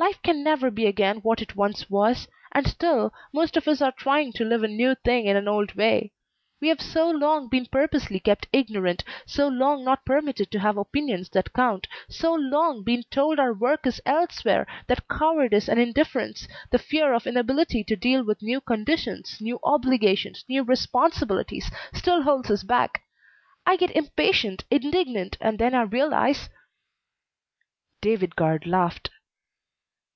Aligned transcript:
Life 0.00 0.22
can 0.22 0.44
never 0.44 0.70
be 0.70 0.86
again 0.86 1.16
what 1.22 1.42
it 1.42 1.56
once 1.56 1.90
was, 1.90 2.28
and 2.52 2.68
still, 2.68 3.12
most 3.34 3.56
of 3.56 3.66
us 3.66 3.82
are 3.82 3.90
trying 3.90 4.32
to 4.34 4.44
live 4.44 4.62
a 4.62 4.68
new 4.68 4.94
thing 4.94 5.26
in 5.26 5.34
an 5.36 5.48
old 5.48 5.74
way. 5.74 6.12
We 6.60 6.68
have 6.68 6.80
so 6.80 7.10
long 7.10 7.48
been 7.48 7.66
purposely 7.66 8.20
kept 8.20 8.46
ignorant, 8.52 9.02
so 9.26 9.48
long 9.48 9.82
not 9.82 10.04
permitted 10.04 10.52
to 10.52 10.60
have 10.60 10.76
opinions 10.76 11.30
that 11.30 11.52
count, 11.52 11.88
so 12.08 12.32
long 12.32 12.84
been 12.84 13.02
told 13.10 13.40
our 13.40 13.52
work 13.52 13.88
is 13.88 14.00
elsewhere, 14.06 14.68
that 14.86 15.08
cowardice 15.08 15.68
and 15.68 15.80
indifference, 15.80 16.46
the 16.70 16.78
fear 16.78 17.12
of 17.12 17.26
inability 17.26 17.82
to 17.82 17.96
deal 17.96 18.22
with 18.22 18.40
new 18.40 18.60
conditions, 18.60 19.38
new 19.40 19.58
obligations, 19.64 20.44
new 20.48 20.62
responsibilities, 20.62 21.68
still 21.92 22.22
holds 22.22 22.52
us 22.52 22.62
back. 22.62 23.02
I 23.66 23.74
get 23.74 23.90
impatient, 23.96 24.62
indignant, 24.70 25.36
and 25.40 25.58
then 25.58 25.74
I 25.74 25.82
realize" 25.82 26.48
David 28.00 28.36
Guard 28.36 28.64
laughed. 28.64 29.10